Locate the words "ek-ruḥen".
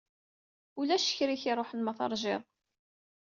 1.35-1.79